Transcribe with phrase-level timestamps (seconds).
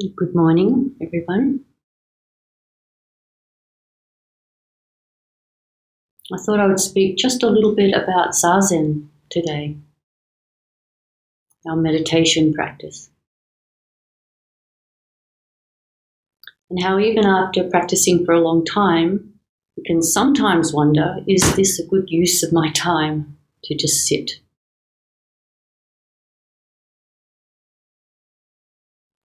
[0.00, 1.60] Good morning, everyone.
[6.32, 9.76] I thought I would speak just a little bit about Zazen today,
[11.68, 13.10] our meditation practice.
[16.70, 19.34] And how, even after practicing for a long time,
[19.76, 24.41] we can sometimes wonder is this a good use of my time to just sit?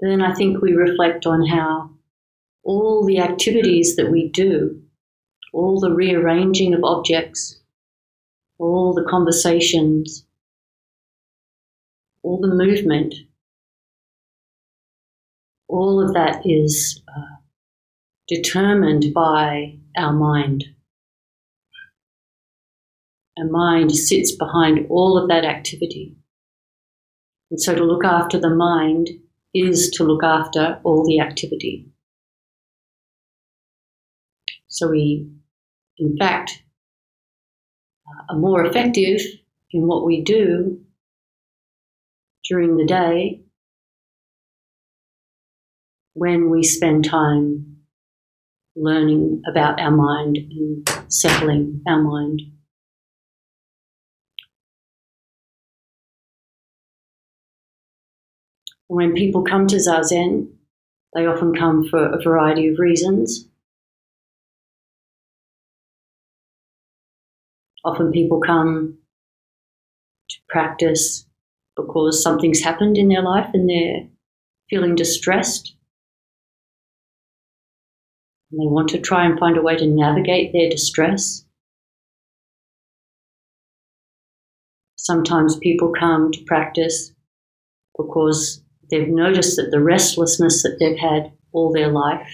[0.01, 1.91] Then I think we reflect on how
[2.63, 4.83] all the activities that we do,
[5.53, 7.61] all the rearranging of objects,
[8.59, 10.27] all the conversations,
[12.23, 13.15] all the movement,
[15.69, 17.37] all of that is uh,
[18.29, 20.65] determined by our mind.
[23.39, 26.17] Our mind sits behind all of that activity.
[27.51, 29.11] And so to look after the mind
[29.57, 31.87] is to look after all the activity.
[34.69, 35.31] So we,
[35.99, 36.63] in fact,
[38.07, 39.21] uh, are more effective
[39.71, 40.81] in what we do
[42.49, 43.43] during the day
[46.15, 47.77] when we spend time
[48.75, 52.43] learning about our mind and settling our mind.
[58.89, 60.49] When people come to Zazen,
[61.15, 63.49] they often come for a variety of reasons.
[67.85, 68.99] Often people come
[70.29, 71.27] to practice
[71.77, 74.09] because something's happened in their life and they're
[74.71, 75.75] feeling distressed.
[78.51, 81.45] And they want to try and find a way to navigate their distress.
[84.97, 87.13] Sometimes people come to practice
[87.97, 92.29] because They've noticed that the restlessness that they've had all their life,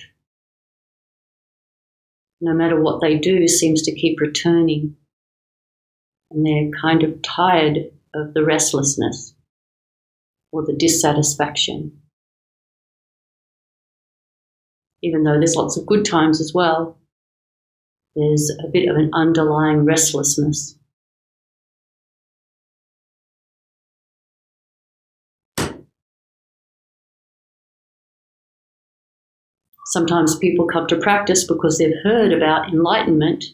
[2.40, 4.96] no matter what they do, seems to keep returning.
[6.30, 7.78] And they're kind of tired
[8.14, 9.34] of the restlessness
[10.50, 12.00] or the dissatisfaction.
[15.02, 16.98] Even though there's lots of good times as well,
[18.14, 20.76] there's a bit of an underlying restlessness.
[29.92, 33.44] Sometimes people come to practice because they've heard about enlightenment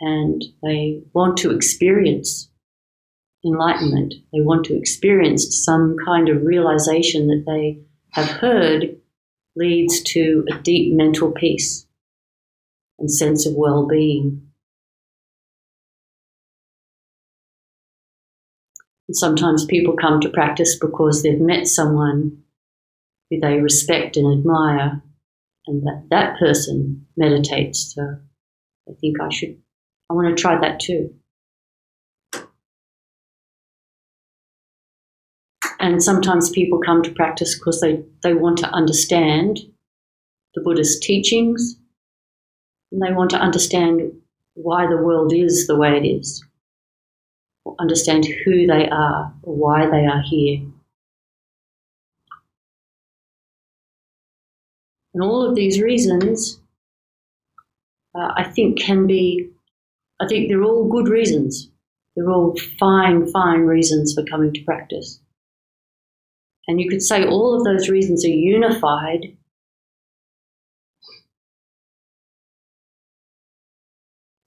[0.00, 2.50] and they want to experience
[3.44, 4.14] enlightenment.
[4.32, 7.78] They want to experience some kind of realization that they
[8.20, 8.96] have heard
[9.54, 11.86] leads to a deep mental peace
[12.98, 14.48] and sense of well being.
[19.12, 22.42] Sometimes people come to practice because they've met someone
[23.30, 25.02] who they respect and admire,
[25.66, 27.94] and that that person meditates.
[27.94, 28.02] So
[28.88, 29.56] I think I should,
[30.10, 31.14] I want to try that too.
[35.78, 39.60] And sometimes people come to practice because they, they want to understand
[40.54, 41.76] the Buddhist teachings
[42.90, 44.12] and they want to understand
[44.54, 46.42] why the world is the way it is,
[47.64, 50.62] or understand who they are, or why they are here.
[55.16, 56.60] And all of these reasons,
[58.14, 59.48] uh, I think, can be,
[60.20, 61.70] I think they're all good reasons.
[62.14, 65.18] They're all fine, fine reasons for coming to practice.
[66.68, 69.38] And you could say all of those reasons are unified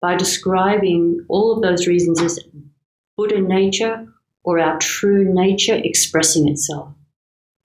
[0.03, 2.39] by describing all of those reasons as
[3.17, 4.06] Buddha nature
[4.45, 6.93] or our true nature expressing itself.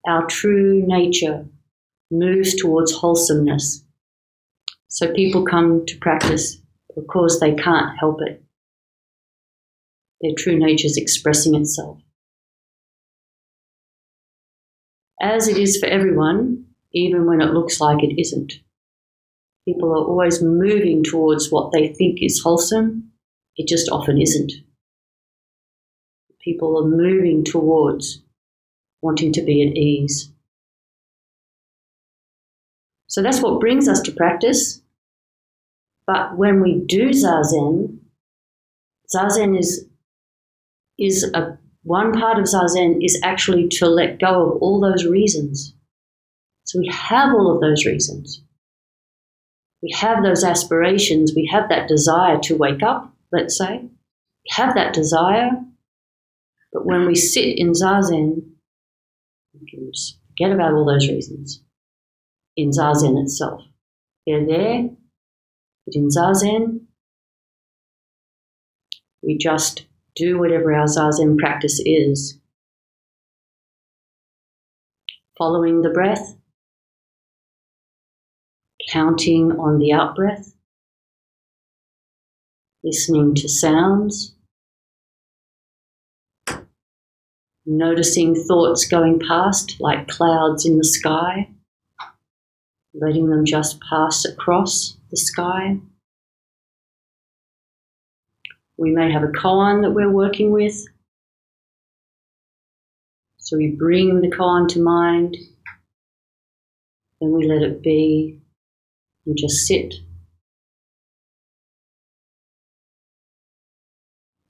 [0.07, 1.49] Our true nature
[2.13, 3.83] moves towards wholesomeness.
[4.87, 6.57] So people come to practice
[6.95, 8.43] because they can't help it.
[10.21, 11.99] Their true nature is expressing itself.
[15.21, 18.53] As it is for everyone, even when it looks like it isn't.
[19.65, 23.11] People are always moving towards what they think is wholesome,
[23.55, 24.51] it just often isn't.
[26.41, 28.21] People are moving towards
[29.01, 30.32] wanting to be at ease.
[33.13, 34.81] So that's what brings us to practice.
[36.07, 37.99] But when we do zazen,
[39.15, 39.87] zazen is
[40.97, 45.75] is a one part of zazen is actually to let go of all those reasons.
[46.63, 48.41] So we have all of those reasons.
[49.83, 51.33] We have those aspirations.
[51.35, 53.77] We have that desire to wake up, let's say.
[53.77, 55.51] We have that desire.
[56.71, 58.41] But when we sit in zazen,
[59.53, 61.61] we can just Forget about all those reasons
[62.55, 63.61] in Zazen itself.
[64.25, 64.89] They're there,
[65.85, 66.85] but in Zazen,
[69.21, 69.85] we just
[70.15, 72.39] do whatever our Zazen practice is.
[75.37, 76.37] Following the breath,
[78.91, 80.53] counting on the out breath,
[82.83, 84.35] listening to sounds,
[87.65, 91.49] noticing thoughts going past like clouds in the sky,
[92.93, 95.77] letting them just pass across the sky.
[98.77, 100.75] We may have a koan that we're working with.
[103.37, 105.37] So we bring the koan to mind,
[107.19, 108.39] then we let it be
[109.25, 109.93] and just sit.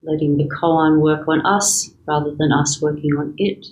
[0.01, 3.66] Letting the koan work on us rather than us working on it.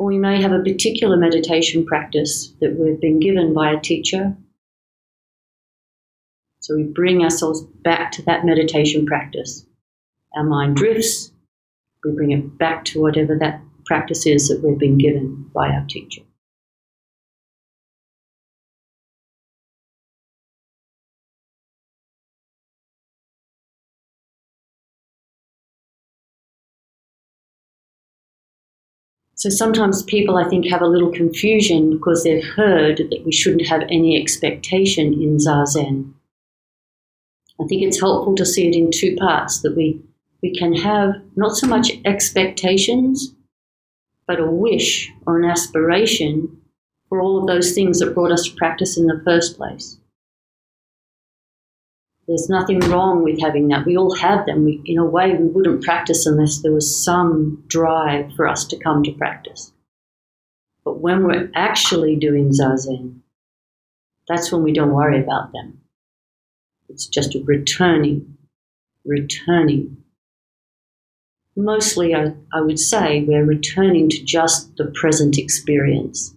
[0.00, 4.34] Or we may have a particular meditation practice that we've been given by a teacher.
[6.60, 9.66] So we bring ourselves back to that meditation practice.
[10.34, 11.32] Our mind drifts,
[12.02, 15.84] we bring it back to whatever that practice is that we've been given by our
[15.86, 16.22] teacher.
[29.40, 33.66] So sometimes people, I think, have a little confusion because they've heard that we shouldn't
[33.68, 36.12] have any expectation in Zazen.
[37.58, 39.98] I think it's helpful to see it in two parts that we,
[40.42, 43.34] we can have not so much expectations,
[44.26, 46.60] but a wish or an aspiration
[47.08, 49.96] for all of those things that brought us to practice in the first place.
[52.30, 53.84] There's nothing wrong with having that.
[53.84, 54.64] We all have them.
[54.64, 58.78] We, in a way, we wouldn't practice unless there was some drive for us to
[58.78, 59.72] come to practice.
[60.84, 63.22] But when we're actually doing zazen,
[64.28, 65.80] that's when we don't worry about them.
[66.88, 68.38] It's just returning,
[69.04, 69.96] returning.
[71.56, 76.36] Mostly, I, I would say, we're returning to just the present experience.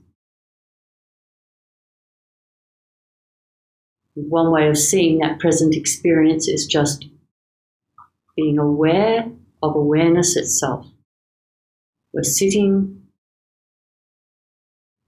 [4.16, 7.06] One way of seeing that present experience is just
[8.36, 9.26] being aware
[9.62, 10.86] of awareness itself.
[12.14, 13.04] We're sitting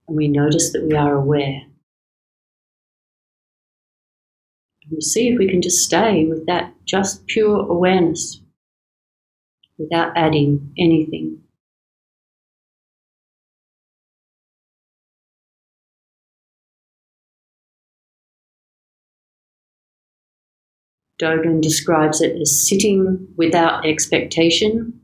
[0.07, 1.61] and we notice that we are aware.
[4.83, 8.41] And we see if we can just stay with that just pure awareness
[9.77, 11.44] without adding anything.
[21.21, 24.99] Dogen describes it as sitting without expectation,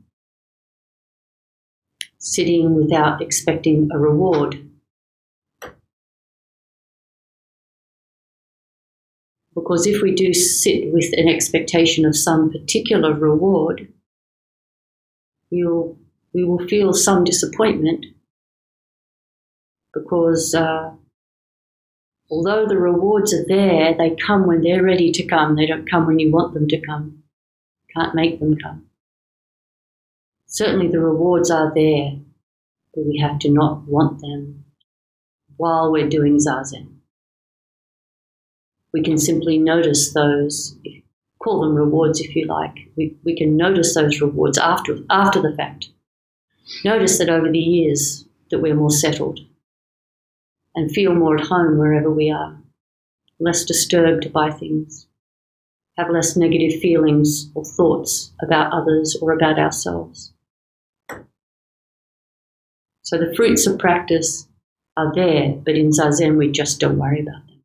[2.18, 4.68] sitting without expecting a reward.
[9.54, 13.92] Because if we do sit with an expectation of some particular reward,
[15.50, 15.96] we'll,
[16.32, 18.06] we will feel some disappointment
[19.92, 20.90] because uh,
[22.32, 25.54] although the rewards are there, they come when they're ready to come.
[25.54, 27.22] They don't come when you want them to come.
[27.94, 28.86] Can't make them come.
[30.46, 32.12] Certainly the rewards are there,
[32.94, 34.64] but we have to not want them
[35.58, 37.00] while we're doing zazen.
[38.94, 40.74] We can simply notice those,
[41.38, 42.76] call them rewards if you like.
[42.96, 45.90] We, we can notice those rewards after, after the fact.
[46.82, 49.40] Notice that over the years that we're more settled,
[50.74, 52.60] and feel more at home wherever we are,
[53.38, 55.06] less disturbed by things,
[55.98, 60.32] have less negative feelings or thoughts about others or about ourselves.
[63.02, 64.48] So the fruits of practice
[64.96, 67.62] are there, but in Zazen we just don't worry about them.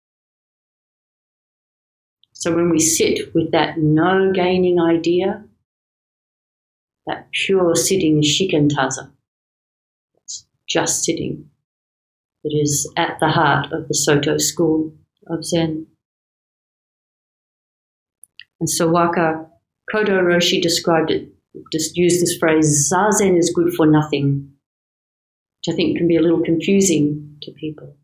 [2.34, 5.44] So when we sit with that no gaining idea,
[7.06, 9.10] that pure sitting shikantaza,
[10.22, 11.50] it's just sitting,
[12.48, 14.94] that is at the heart of the Soto school
[15.28, 15.86] of Zen.
[18.60, 19.46] And Sawaki
[19.94, 21.30] Kodo Roshi described it,
[21.74, 24.54] just used this phrase, Zazen is good for nothing,
[25.60, 27.98] which I think can be a little confusing to people.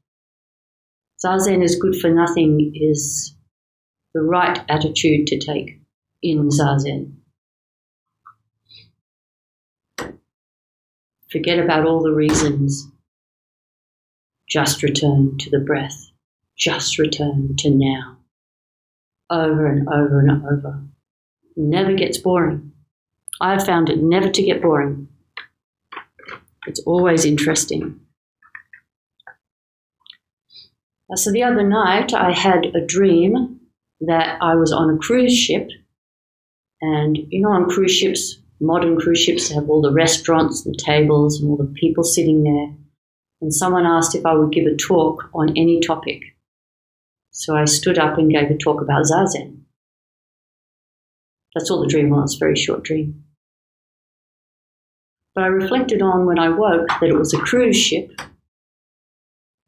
[1.24, 3.36] Zazen is good for nothing is
[4.14, 5.80] the right attitude to take
[6.22, 7.14] in Zazen.
[11.32, 12.93] Forget about all the reasons
[14.54, 16.12] just return to the breath.
[16.56, 18.18] Just return to now.
[19.32, 20.84] Over and over and over.
[21.58, 22.72] Never gets boring.
[23.42, 25.08] I've found it never to get boring.
[26.68, 28.00] It's always interesting.
[31.12, 33.60] Uh, so the other night, I had a dream
[34.02, 35.68] that I was on a cruise ship,
[36.80, 41.42] and you know, on cruise ships, modern cruise ships have all the restaurants, the tables,
[41.42, 42.83] and all the people sitting there.
[43.44, 46.22] And someone asked if I would give a talk on any topic.
[47.32, 49.64] So I stood up and gave a talk about Zazen.
[51.54, 53.26] That's all the dream was, very short dream.
[55.36, 58.14] But I reflected on when I woke that it was a cruise ship.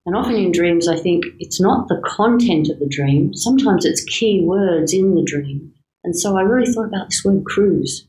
[0.05, 4.05] And often in dreams, I think it's not the content of the dream, sometimes it's
[4.05, 5.73] key words in the dream.
[6.05, 8.07] And so I really thought about this word cruise.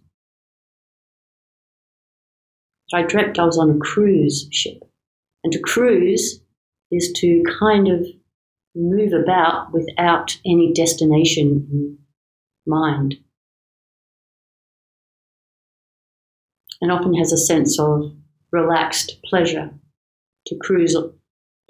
[2.95, 4.85] I dreamt I was on a cruise ship.
[5.45, 6.41] And to cruise
[6.91, 8.07] is to kind of
[8.75, 11.99] move about without any destination in
[12.67, 13.17] mind.
[16.81, 18.13] and often has a sense of
[18.53, 19.71] relaxed pleasure
[20.47, 20.97] to cruise,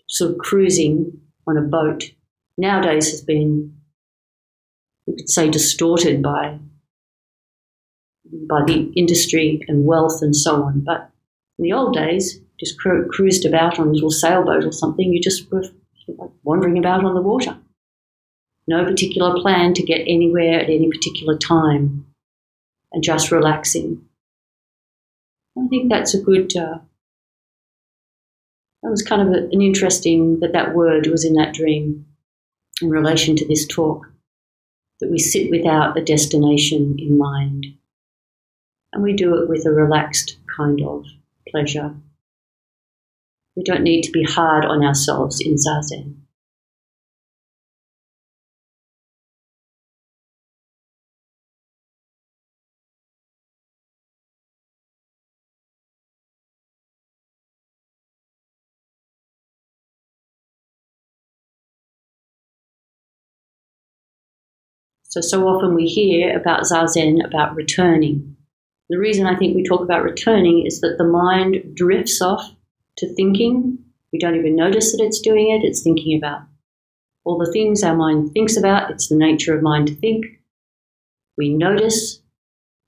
[0.08, 2.04] sort of cruising on a boat.
[2.58, 3.76] Nowadays has been,
[5.06, 6.58] we could say, distorted by
[8.50, 10.80] by the industry and wealth and so on.
[10.84, 11.10] But
[11.58, 15.12] in the old days, just cru- cruised about on a little sailboat or something.
[15.12, 15.64] You just were
[16.42, 17.56] wandering about on the water.
[18.68, 22.06] No particular plan to get anywhere at any particular time,
[22.92, 24.02] and just relaxing.
[25.56, 26.56] I think that's a good.
[26.56, 26.78] Uh,
[28.82, 32.06] that was kind of a, an interesting that that word was in that dream
[32.82, 34.06] in relation to this talk.
[35.00, 37.66] That we sit without a destination in mind,
[38.92, 41.04] and we do it with a relaxed kind of
[41.48, 41.94] pleasure.
[43.56, 46.26] We don't need to be hard on ourselves in zazen.
[65.16, 68.36] So, so often we hear about Zazen, about returning.
[68.90, 72.55] The reason I think we talk about returning is that the mind drifts off
[72.98, 73.78] to thinking.
[74.12, 76.40] We don't even notice that it's doing it, it's thinking about
[77.24, 78.90] all the things our mind thinks about.
[78.90, 80.26] It's the nature of mind to think.
[81.36, 82.20] We notice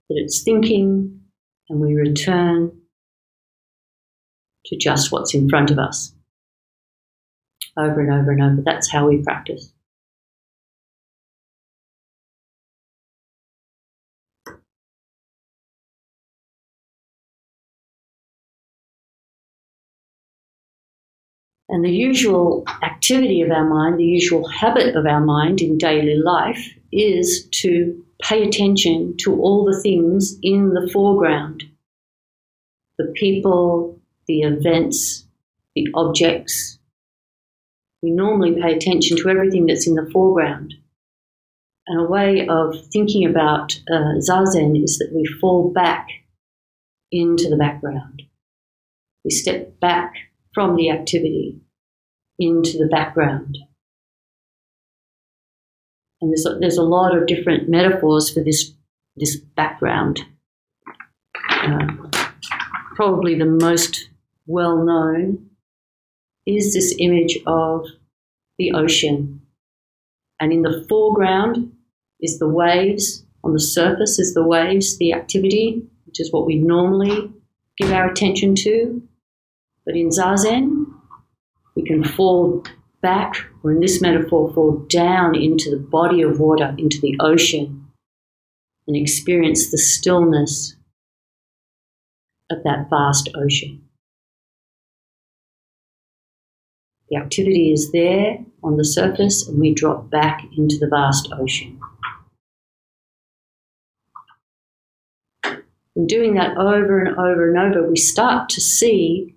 [0.08, 1.20] that it's thinking
[1.68, 2.72] and we return
[4.66, 6.14] to just what's in front of us
[7.76, 8.62] over and over and over.
[8.64, 9.72] That's how we practice.
[21.68, 26.16] And the usual activity of our mind, the usual habit of our mind in daily
[26.16, 31.64] life is to pay attention to all the things in the foreground
[32.98, 33.96] the people,
[34.26, 35.24] the events,
[35.76, 36.80] the objects.
[38.02, 40.74] We normally pay attention to everything that's in the foreground.
[41.86, 46.08] And a way of thinking about uh, zazen is that we fall back
[47.12, 48.22] into the background.
[49.24, 50.14] We step back
[50.54, 51.60] from the activity
[52.38, 53.58] into the background.
[56.20, 58.72] And there's a, there's a lot of different metaphors for this,
[59.16, 60.20] this background.
[61.50, 61.86] Uh,
[62.96, 64.08] probably the most
[64.46, 65.48] well known
[66.46, 67.86] is this image of
[68.58, 69.42] the ocean.
[70.40, 71.72] And in the foreground
[72.20, 76.56] is the waves, on the surface is the waves, the activity, which is what we
[76.56, 77.32] normally
[77.76, 79.02] give our attention to.
[79.88, 80.84] But in Zazen,
[81.74, 82.62] we can fall
[83.00, 87.88] back, or in this metaphor, fall down into the body of water, into the ocean,
[88.86, 90.76] and experience the stillness
[92.50, 93.82] of that vast ocean.
[97.08, 101.80] The activity is there on the surface, and we drop back into the vast ocean.
[105.42, 109.34] And doing that over and over and over, we start to see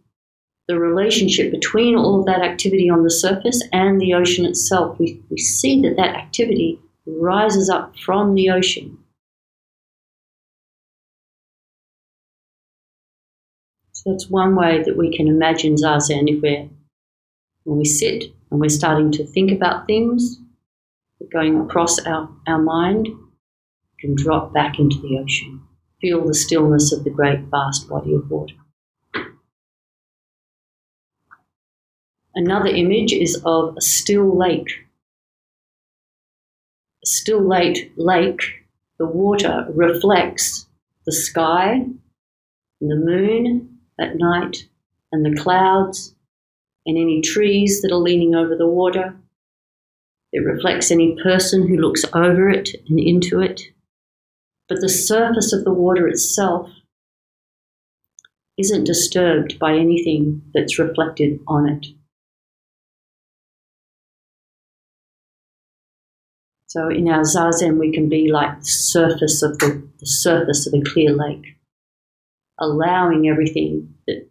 [0.71, 4.97] the relationship between all of that activity on the surface and the ocean itself.
[4.97, 8.97] We, we see that that activity rises up from the ocean.
[13.91, 16.69] So that's one way that we can imagine zazen if we're
[17.65, 20.39] when we sit and we're starting to think about things
[21.33, 23.09] going across our, our mind,
[23.99, 25.61] can drop back into the ocean.
[25.99, 28.55] Feel the stillness of the great vast body of water.
[32.33, 34.69] Another image is of a still lake.
[37.03, 38.41] A still lake, lake,
[38.97, 40.67] the water reflects
[41.05, 41.85] the sky,
[42.79, 44.67] the moon at night,
[45.11, 46.15] and the clouds
[46.85, 49.15] and any trees that are leaning over the water.
[50.31, 53.61] It reflects any person who looks over it and into it.
[54.69, 56.69] But the surface of the water itself
[58.57, 61.87] isn't disturbed by anything that's reflected on it.
[66.71, 70.73] So in our zazen, we can be like the surface of the, the surface of
[70.73, 71.57] a clear lake,
[72.61, 74.29] allowing everything that,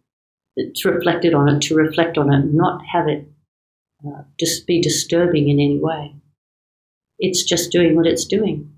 [0.57, 3.29] that's reflected on it to reflect on it, not have it
[4.07, 6.15] uh, just be disturbing in any way.
[7.19, 8.73] It's just doing what it's doing.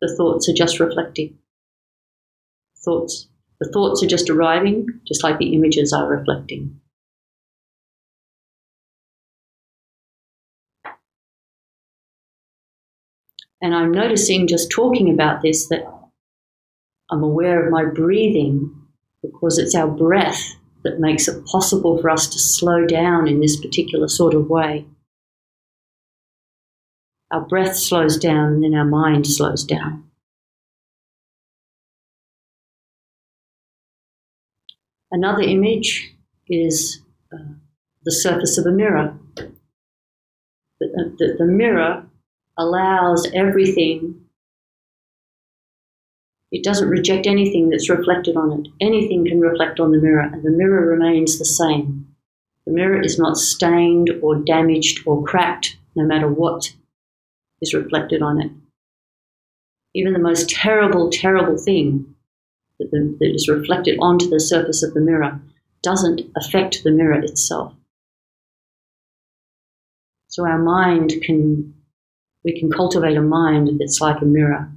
[0.00, 1.36] The thoughts are just reflecting.
[2.82, 3.28] Thoughts,
[3.60, 6.80] the thoughts are just arriving, just like the images are reflecting.
[13.62, 15.84] And I'm noticing just talking about this that
[17.10, 18.74] I'm aware of my breathing
[19.22, 23.60] because it's our breath that makes it possible for us to slow down in this
[23.60, 24.84] particular sort of way.
[27.30, 30.10] Our breath slows down and then our mind slows down.
[35.12, 36.14] Another image
[36.48, 37.00] is
[37.32, 37.52] uh,
[38.02, 39.16] the surface of a mirror.
[40.80, 42.06] The, the, the mirror
[42.56, 44.20] allows everything.
[46.50, 48.68] It doesn't reject anything that's reflected on it.
[48.80, 52.14] Anything can reflect on the mirror, and the mirror remains the same.
[52.66, 56.74] The mirror is not stained or damaged or cracked, no matter what
[57.60, 58.50] is reflected on it.
[59.94, 62.14] Even the most terrible, terrible thing
[62.78, 65.40] that, the, that is reflected onto the surface of the mirror
[65.82, 67.74] doesn't affect the mirror itself.
[70.28, 71.74] So our mind can
[72.44, 74.70] we can cultivate a mind that's like a mirror.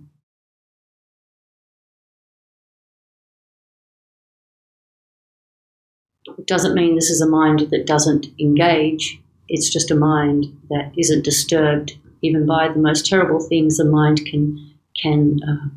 [6.37, 10.91] It doesn't mean this is a mind that doesn't engage, it's just a mind that
[10.97, 15.69] isn't disturbed even by the most terrible things the mind can, can uh,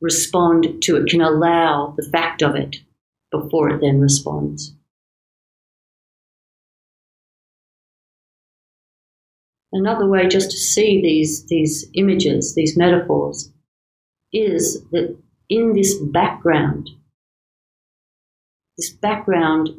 [0.00, 2.76] respond to it, can allow the fact of it
[3.30, 4.75] before it then responds.
[9.72, 13.52] Another way just to see these, these images, these metaphors,
[14.32, 15.16] is that
[15.48, 16.88] in this background,
[18.78, 19.70] this background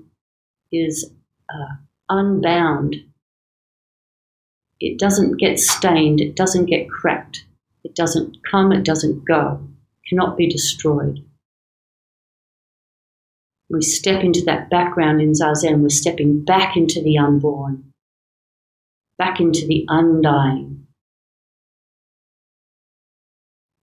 [0.71, 1.10] is
[1.50, 1.76] uh,
[2.10, 2.95] unbound.
[4.80, 7.45] It doesn't get stained, it doesn't get cracked,
[7.84, 9.67] it doesn't come, it doesn't go,
[10.04, 11.23] it cannot be destroyed.
[13.69, 17.93] We step into that background in Zazen, we're stepping back into the unborn
[19.18, 20.88] back into the undying,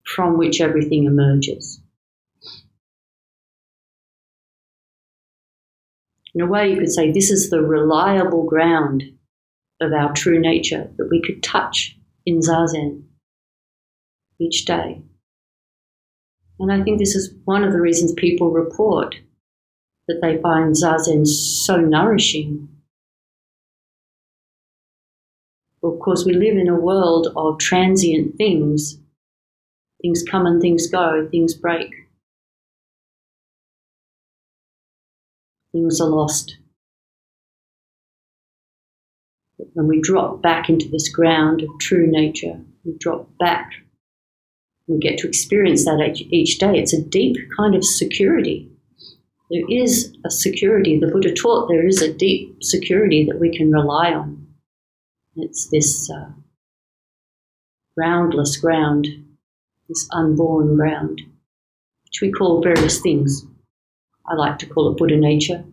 [0.05, 1.81] from which everything emerges.
[6.33, 9.03] In a way, you could say this is the reliable ground
[9.81, 13.03] of our true nature that we could touch in Zazen
[14.39, 15.01] each day.
[16.59, 19.15] And I think this is one of the reasons people report
[20.07, 22.69] that they find Zazen so nourishing
[25.93, 28.97] of course, we live in a world of transient things.
[30.01, 31.91] Things come and things go, things break.
[35.73, 36.57] Things are lost.
[39.57, 43.71] But when we drop back into this ground of true nature, we drop back.
[44.87, 46.77] We get to experience that each day.
[46.79, 48.69] It's a deep kind of security.
[49.51, 50.99] There is a security.
[50.99, 54.44] The Buddha taught there is a deep security that we can rely on.
[55.35, 56.31] It's this uh,
[57.97, 59.07] groundless ground,
[59.89, 61.21] this unborn ground,
[62.05, 63.45] which we call various things.
[64.25, 65.65] I like to call it Buddha nature.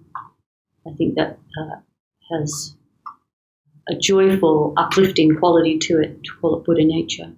[0.86, 1.76] I think that uh,
[2.32, 2.74] has
[3.88, 7.32] a joyful, uplifting quality to it to call it Buddha nature.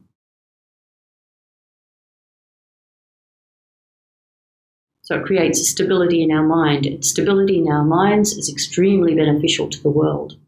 [5.03, 7.05] So it creates a stability in our mind.
[7.05, 10.39] Stability in our minds is extremely beneficial to the world.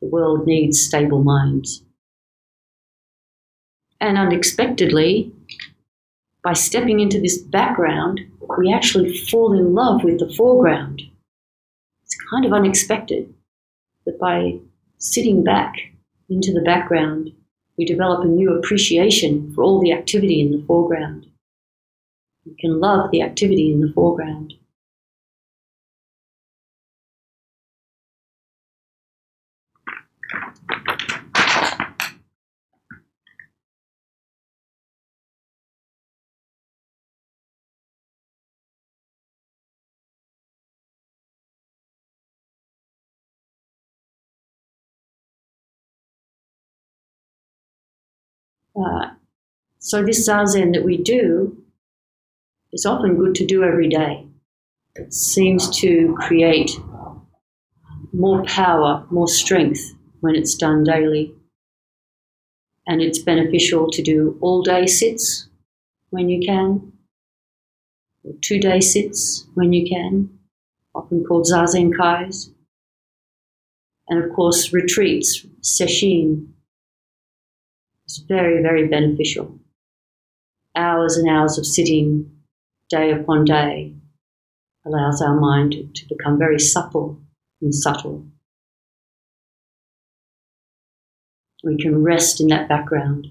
[0.00, 1.82] The world needs stable minds.
[4.00, 5.32] And unexpectedly,
[6.42, 8.20] by stepping into this background,
[8.58, 11.02] we actually fall in love with the foreground.
[12.02, 13.32] It's kind of unexpected
[14.06, 14.58] that by
[14.98, 15.74] sitting back
[16.30, 17.32] into the background,
[17.76, 21.26] we develop a new appreciation for all the activity in the foreground.
[22.46, 24.54] We can love the activity in the foreground.
[48.76, 49.10] Uh,
[49.78, 51.64] so, this zazen that we do
[52.72, 54.26] is often good to do every day.
[54.94, 56.70] It seems to create
[58.12, 61.34] more power, more strength when it's done daily.
[62.86, 65.48] And it's beneficial to do all day sits
[66.10, 66.92] when you can,
[68.24, 70.38] or two day sits when you can,
[70.94, 72.50] often called zazen kais.
[74.08, 76.48] And of course, retreats, sesshin,
[78.10, 79.58] is very, very beneficial.
[80.76, 82.30] Hours and hours of sitting
[82.88, 83.94] day upon day
[84.84, 87.20] allows our mind to become very supple
[87.60, 88.26] and subtle.
[91.62, 93.28] We can rest in that background.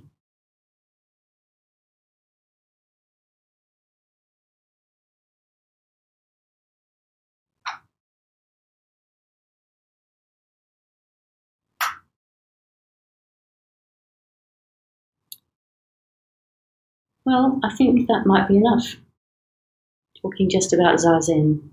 [17.29, 18.95] Well, I think that might be enough.
[20.19, 21.69] Talking just about Zazen.